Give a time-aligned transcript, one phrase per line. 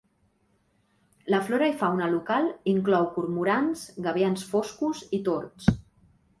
[1.33, 5.73] La flora i fauna local inclou cormorans, gavians foscos i tords.